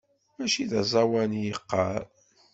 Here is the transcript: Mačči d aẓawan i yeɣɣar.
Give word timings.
Mačči 0.35 0.63
d 0.71 0.73
aẓawan 0.81 1.31
i 1.39 1.41
yeɣɣar. 1.45 2.01